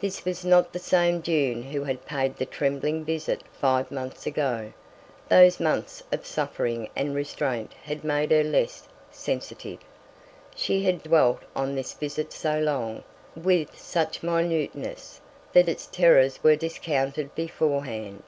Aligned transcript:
This 0.00 0.24
was 0.24 0.44
not 0.44 0.72
the 0.72 0.80
same 0.80 1.22
June 1.22 1.62
who 1.62 1.84
had 1.84 2.04
paid 2.04 2.36
the 2.36 2.44
trembling 2.44 3.04
visit 3.04 3.42
five 3.60 3.92
months 3.92 4.26
ago; 4.26 4.72
those 5.28 5.60
months 5.60 6.02
of 6.10 6.26
suffering 6.26 6.88
and 6.96 7.14
restraint 7.14 7.72
had 7.84 8.02
made 8.02 8.32
her 8.32 8.42
less 8.42 8.88
sensitive; 9.12 9.78
she 10.56 10.82
had 10.84 11.04
dwelt 11.04 11.44
on 11.54 11.76
this 11.76 11.92
visit 11.94 12.32
so 12.32 12.58
long, 12.58 13.04
with 13.36 13.78
such 13.80 14.20
minuteness, 14.24 15.20
that 15.52 15.68
its 15.68 15.86
terrors 15.86 16.42
were 16.42 16.56
discounted 16.56 17.32
beforehand. 17.36 18.24